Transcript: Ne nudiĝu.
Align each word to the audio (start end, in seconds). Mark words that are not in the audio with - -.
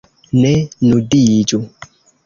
Ne 0.39 0.53
nudiĝu. 0.87 1.65